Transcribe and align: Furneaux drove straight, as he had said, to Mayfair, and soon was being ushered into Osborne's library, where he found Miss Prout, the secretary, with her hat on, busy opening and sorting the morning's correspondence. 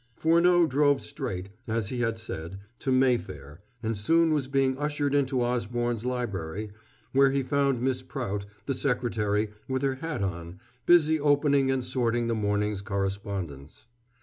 Furneaux 0.15 0.65
drove 0.65 0.99
straight, 0.99 1.49
as 1.67 1.89
he 1.89 1.99
had 1.99 2.17
said, 2.17 2.57
to 2.79 2.91
Mayfair, 2.91 3.61
and 3.83 3.95
soon 3.95 4.31
was 4.31 4.47
being 4.47 4.75
ushered 4.79 5.13
into 5.13 5.43
Osborne's 5.43 6.03
library, 6.03 6.71
where 7.11 7.29
he 7.29 7.43
found 7.43 7.83
Miss 7.83 8.01
Prout, 8.01 8.47
the 8.65 8.73
secretary, 8.73 9.51
with 9.67 9.83
her 9.83 9.93
hat 9.93 10.23
on, 10.23 10.59
busy 10.87 11.19
opening 11.19 11.69
and 11.69 11.85
sorting 11.85 12.25
the 12.25 12.33
morning's 12.33 12.81
correspondence. 12.81 13.85